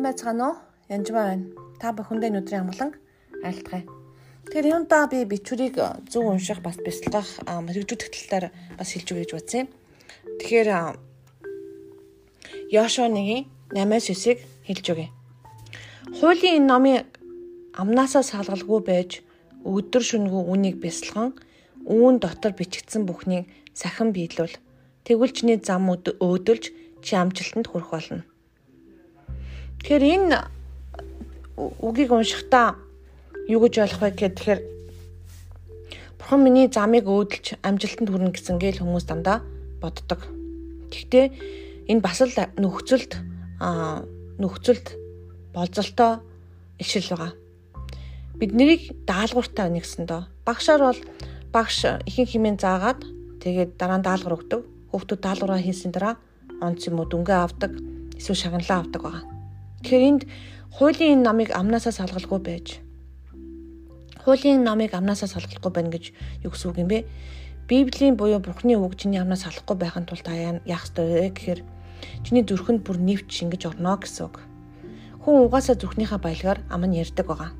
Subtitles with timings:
[0.00, 0.56] Сайн байцгаана уу?
[0.88, 1.44] Янжмаа байна.
[1.76, 2.96] Та бүхэндээ өдрийн амгалан
[3.44, 3.84] айлтгая.
[4.48, 5.76] Тэгэхээр юунда би бичвэрийг
[6.08, 8.48] зөв унших бас бясалгах хэрэгжүүлэх талаар
[8.80, 9.68] бас хэлж өгье гэж бодсон юм.
[10.40, 10.68] Тэгэхээр
[12.72, 13.44] Яшуа 1-ийн
[13.76, 15.12] 8-9-ийг хэлж өгье.
[16.16, 17.04] Хуулийн энэ номын
[17.76, 19.20] амнаасаа салгалгүй байж
[19.68, 21.36] өдөр шөнөгүй үнийг бясалган
[21.84, 24.56] үүн дотор бичигдсэн бүхнийг сахин биелүүл.
[25.04, 26.64] Тэгвэл чиний зам өөдөлж
[27.04, 28.24] чи амжилтанд хүрэх болно.
[29.80, 30.38] Тэгэхээр энэ
[31.56, 32.76] үгийг уншихдаа
[33.48, 34.60] юу гэж ойлгох вэ гэхээр
[36.20, 39.40] Бурхан миний замыг өөдөлж амжилтанд хүрнэ гэсэн гээл хүмүүс дандаа
[39.80, 40.20] боддог.
[40.92, 41.26] Гэхдээ
[41.88, 42.30] энэ бас л
[42.60, 43.18] нөхцөлд
[44.38, 44.86] нөхцөлд
[45.56, 46.20] болзолтой
[46.78, 47.32] ишил байгаа.
[48.38, 50.28] Бид нарыг даалгавартай нэгсэн доо.
[50.44, 51.00] Багшаар бол
[51.50, 53.00] багш ихэнх хэмээн заагаад
[53.42, 54.60] тэгээд дараа нь даалгавар өгдөг.
[54.92, 56.14] Хүүхдүүд даалгавраа хийсэн дараа
[56.60, 57.72] онц юм уу дүнгээ авдаг,
[58.20, 59.39] эсвэл шагналаа авдаг байгаа.
[59.80, 60.22] Тэгэхээр энд
[60.76, 62.66] хуулийн энэ номыг амнаасаа салгалгүй байж
[64.24, 66.12] хуулийн номыг амнаасаа салгалгүй байна гэж
[66.44, 67.08] юу гэсэн үг юм бэ?
[67.64, 71.60] Библийн буюу Бурхны үг чиний амнаас салахгүй байхын тулд яах ёстой вэ гэхээр
[72.28, 74.44] чиний зүрхэнд бүр нэвч шингэж орно гэсэн үг.
[75.24, 77.50] Хүн угаасаа зүрхнийхээ баялгаар ам нь ярддаг байгаа.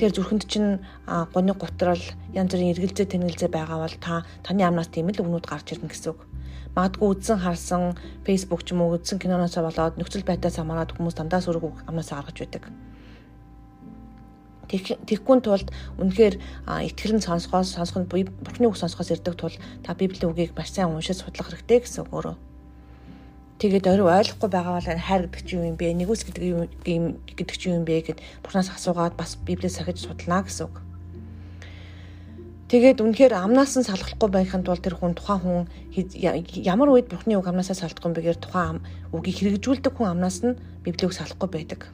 [0.00, 5.12] Тэгэхээр зүрхэнд чинь гоны гутрал янз бүрийн эргэлзээ тэнэлзээ байгаа бол та таны амнаас тийм
[5.12, 6.20] л өгнүүд гарч ирнэ гэсэн үг
[6.74, 7.94] магадгүй үзсэн харсан
[8.26, 12.36] фейсбુક ч юм уу үзсэн киноноос болоод нөхцөл байдлаас хамаарат хүмүүс дандаа сүрэг амнаас гаргаж
[12.38, 12.66] байдаг.
[14.68, 15.68] Тэгхүүн тулд
[16.02, 16.34] үнэхээр
[16.66, 19.54] итгэрэн сонсгоос сонсгонд бурхны үг сонсгоос ирдэг тул
[19.86, 22.36] та библийн үгийг маш сайн уншиж судлах хэрэгтэй гэсэн үг өөрөө.
[23.60, 25.94] Тэгээд орой ойлгохгүй байгаа бол хайр гэдэг чинь юу юм бэ?
[25.94, 26.42] Нэгүс гэдэг
[26.82, 30.82] юм гэдэг чинь юу юм бэ гэд бурхнаас асуугаад бас библиэс сахиж судлаа гэсэн үг.
[32.74, 35.62] Тэгээд үнэхээр амнаас нь салгахгүй байхын тулд тэр хүн тухайн хүн
[36.66, 38.82] ямар үед бурхны үг амнаасаа салдах юм бэгээр тухайн
[39.14, 41.86] үгийг хэрэгжүүлдэг хүн амнаас нь библийг салахгүй байдаг.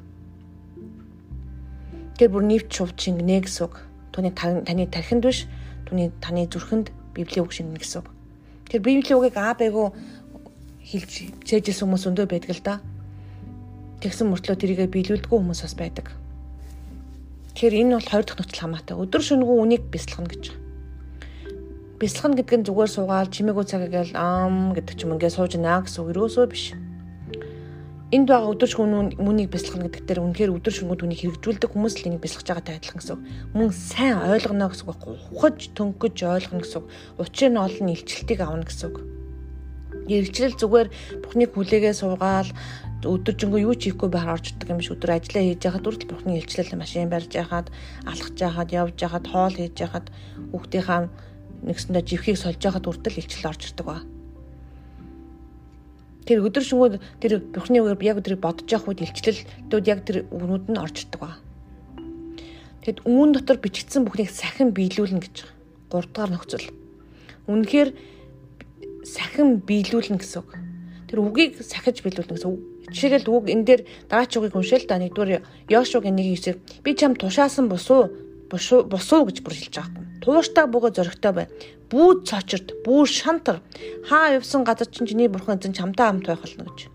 [2.17, 3.77] Тэр бүр нэвч шувд шингэнэ гэсэн үг.
[4.17, 5.45] Түүний таны тархинд биш,
[5.85, 8.09] түүний таны зүрхэнд библийн үг шингэнэ гэсэн үг.
[8.73, 9.93] Тэр библийн үгийг аа байгуу
[10.81, 12.81] хэлж цээжсэн хүмүүс өндөө байдаг л да.
[14.01, 16.09] Тэгсэн мөртлөө тэрийгэ биелүүлдэггүй хүмүүс бас байдаг.
[17.53, 18.97] Тэгэхээр энэ бол хоёр дахь нөхцөл хамаатай.
[18.97, 20.60] Өдөр шөнөгүй үнийг бясалгана гэж
[22.01, 25.85] бясалгана гэдэг нь зүгээр суугаад чимээгүй цагийг л ам гэдэг ч юм ингээ сууж наа
[25.85, 26.73] гэсэн үг өрөөсөө биш.
[28.11, 32.07] Энд байгаа өдөр шөнө мөнийг бясалгана гэдэг дээр үнэхээр өдөр шөнө түүнийг хэрэгжүүлдэг хүмүүс л
[32.11, 33.23] энийг бясалгаж байгаатай адилхан гэсэн үг.
[33.55, 35.03] Мөн сайн ойлгоно гэсэн үг.
[35.31, 36.87] Ухаж төнгөж ойлгоно гэсэн үг.
[37.23, 38.99] Учир нь олон илчлэлтийг авна гэсэн үг.
[40.11, 40.89] Илчлэл зүгээр
[41.23, 42.51] Бурхныг хүлээгээ суугаал
[43.07, 46.37] өдөржингөө юу ч хийхгүй байхаар орж ирдэг юм биш өдөр ажиллаа хийж яхад үрдэл Бурхны
[46.37, 47.71] илчлэл машин барьж яхад
[48.05, 50.07] алхаж яхад явж яхад хоол хийж яхад
[50.53, 51.09] хүүхдийнхаа
[51.67, 54.01] нэгсэндээ живхийг сольж яхад үрдэл илчлэл орж ирдэг ба.
[56.25, 60.71] Тэр өдөр шөнөгүй тэр Бурхны үгээр яг өдрийг бодож явах үед илчлэлтүүд яг тэр өгнүүд
[60.73, 61.41] нь орж ирдэг ба.
[62.85, 65.37] Тэгэд үүн дотор бичигдсэн бүхнийг сахин биелүүлнэ гэж.
[65.93, 66.71] 3 дахь нөхцөл.
[67.51, 67.91] Үнэхээр
[69.05, 70.51] сахин биелүүлнэ гэсэн үг.
[71.11, 72.61] Тэр үгийг сахиж биелүүлнэ гэсэн үг.
[72.89, 78.09] Жишээлбэл үг энэ дээр дараач үгийг уншаал да нэгдүгээр Йошуагийн 1:9 би чам тушаасан босуу
[78.51, 80.10] босуу гэж бүр хэлж байгаа юм.
[80.21, 81.47] Тууштай бөгөө зөрөгтэй бай.
[81.91, 83.61] Бүү цочирт, бүү шантар.
[84.07, 86.93] Хаа явсан газар чинь чиний бурхан эзэн чамтай хамт байх болно гэж.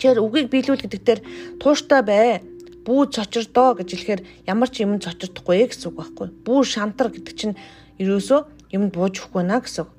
[0.00, 1.20] Тэгэхээр үгийг биелүүл гэдэг дээр
[1.60, 2.40] тууштай бай.
[2.88, 6.28] Бүү цочирдоо гэж хэлэхээр ямар ч юм цочирдохгүй гэсэн үг байхгүй.
[6.44, 7.56] Бүү шантар гэдэг чинь
[8.00, 8.40] ерөөсөө
[8.74, 9.90] юмд бууж өгөхгүй наа гэсэн үг.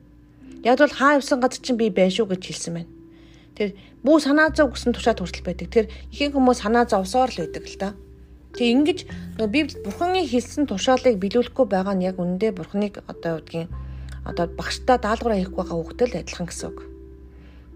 [0.66, 2.92] Яг бол хаа явсан газар чинь би байшгүй гэж хэлсэн байна.
[3.56, 3.74] Тэр
[4.04, 5.70] бүү санаа зов гэсэн тушаад хүртэл байдаг.
[5.72, 7.90] Тэр ихэнх хүмүүс санаа зовсоор л байдаг л да.
[8.56, 9.00] Тэг ингэж
[9.36, 13.68] нөгөө Библи Бурханы хэлсэн тушаалыг биелүүлэхгүй байгаа нь яг үнэндээ Бурханыг одоо үгдгийн
[14.24, 16.80] одоо багштай даалгавраа хийхгүй байгаа хүүхдэд адилхан гэсэн үг.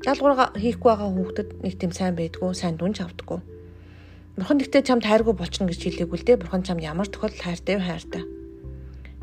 [0.07, 3.39] Даалгавраа хийхгүй байгаа хүүхдэд нэг тийм сайн байдгүй, сайн дүнж авдаггүй.
[4.39, 6.39] Бурхан гэхдээ чамд хайргүй болчихно гэж хэлээгүй л дээ.
[6.39, 8.23] Бурхан чамд ямар тохиолдол хайртай вэ хайртай.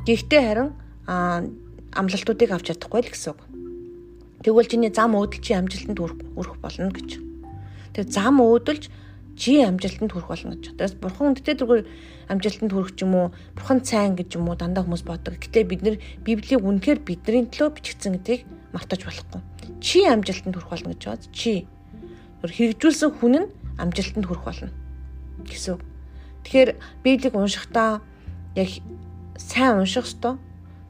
[0.05, 0.71] Гэхдээ харин
[1.97, 3.41] амлалтуудыг авч чадахгүй л гэсэн үг.
[4.45, 7.17] Тэгвэл чиний зам өөдөл чи амжилтанд хүрэх болно гэж.
[7.97, 8.93] Тэгээ зам өөдөлж
[9.37, 10.81] чи амжилтанд хүрэх болно гэж.
[10.81, 11.85] Тэрс бурхан үндэтэй зүгээр
[12.33, 15.37] амжилтанд хүрэх ч юм уу, бурхан сайн гэж юм уу дандаа хүмүүс боддог.
[15.37, 19.41] Гэтэ бид нар Библийг үнэхээр бидний төлөө бичигдсэн гэдгийг мартаж болохгүй.
[19.85, 21.23] Чи амжилтанд хүрэх болно гэж бод.
[21.37, 21.69] Чи
[22.41, 24.73] хэрэгжүүлсэн хүн нь амжилтанд хүрэх болно
[25.45, 25.77] гэсэн.
[26.49, 26.71] Тэгэхээр
[27.05, 28.01] Библийг уншихдаа
[28.57, 28.71] яг
[29.37, 30.41] сайн унших ёстой.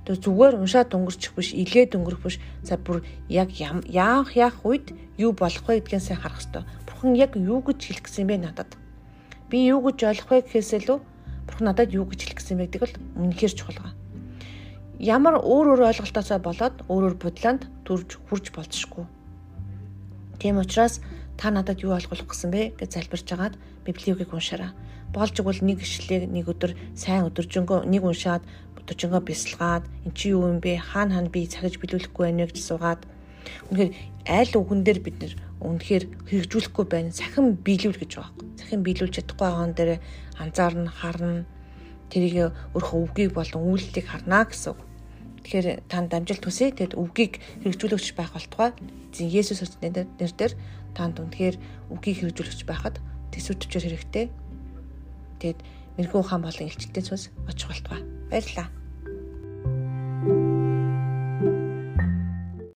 [0.07, 2.39] Тэр зүгээр уншаад өнгөрчих биш, илгээд өнгөрөх биш.
[2.63, 6.63] За бүр яг яах яах үед юу болох вэ гэдгийг сайн харах ёстой
[6.97, 8.73] бурхан яг юу гэж хэлэх гэсэн бэ надад?
[9.53, 10.99] Би юу гэж ойлгох вэ гэхээс илүү
[11.45, 13.95] бурхан надад юу гэж хэлэх гэсэн бэ гэдэг л үнэхээр чухал байгаа.
[14.97, 19.05] Ямар өөр өөр ойлголтоосоо болоод өөр өөр бодлоонд төрж хурж болцсохгүй.
[20.41, 21.05] Тийм учраас
[21.37, 24.73] та надад юу ойлгох гэсэн бэ гэж залбирч агаад библийг уншаарай.
[25.13, 28.41] Болж игэл нэг ишлэгийг нэг өдөр сайн өдөржингөө нэг уншаад
[28.81, 30.81] өдөржингөө бясалгаад эн чи юу юм бэ?
[30.81, 33.05] Хаана хаана би цагаж биелүүлэхгүй байна гэж суугаад
[33.69, 37.15] үнэхээр айл үгэн дээр бид нэр үнэхээр хэрэгжүүлэхгүй байна.
[37.15, 38.35] Сахин биелүүл гэж байгаа.
[38.59, 39.91] Сахин биелүүлж чадахгүй байгаа нь дээр
[40.43, 41.47] анзаарна, харна.
[42.11, 44.81] Тэрийг өөрхөн үгийг болон үйлдэлийг харна гэсэн үг.
[45.47, 46.75] Тэгэхээр танд амжилт хүсье.
[46.75, 48.75] Тэгэд үгийг хэрэгжүүлэгч байх болтугай.
[49.15, 50.55] Эзэн Есүс Христосийн нэр дээр
[50.95, 51.57] танд үнэхээр
[51.95, 52.99] үгийг хэрэгжүүлэгч байхад
[53.31, 54.27] төсөв төвчөр хэрэгтэй.
[55.39, 55.61] Тэгэд
[55.99, 58.03] мэрэгүү хаан болон илчилтийн цус очих болтугай.
[58.31, 58.69] Баярлалаа.